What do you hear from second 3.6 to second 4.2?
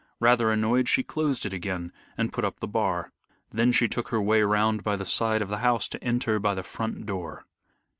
she took her